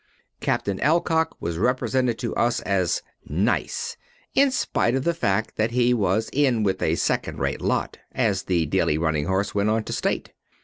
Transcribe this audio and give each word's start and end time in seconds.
Captain 0.39 0.79
Alcock 0.81 1.37
was 1.39 1.59
represented 1.59 2.17
to 2.17 2.33
us 2.33 2.59
as 2.61 3.03
"nice" 3.27 3.97
in 4.33 4.49
spite 4.49 4.95
of 4.95 5.03
the 5.03 5.13
fact 5.13 5.57
that 5.57 5.69
he 5.69 5.93
was 5.93 6.27
"in 6.33 6.63
with 6.63 6.81
a 6.81 6.95
second 6.95 7.37
rate 7.37 7.61
lot," 7.61 7.99
as 8.11 8.45
The 8.45 8.65
Daily 8.65 8.97
Running 8.97 9.25
Horse 9.27 9.53
went 9.53 9.69
on 9.69 9.83
to 9.83 9.93
state. 9.93 10.33